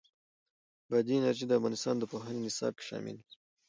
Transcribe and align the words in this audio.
بادي 0.89 1.13
انرژي 1.17 1.45
د 1.47 1.51
افغانستان 1.59 1.95
د 1.99 2.03
پوهنې 2.11 2.39
نصاب 2.47 2.73
کې 2.77 2.83
شامل 2.89 3.15
دي. 3.25 3.33